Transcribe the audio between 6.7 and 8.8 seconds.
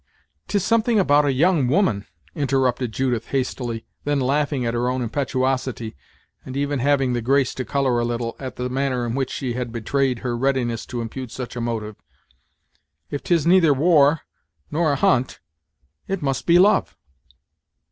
having the grace to colour a little, at the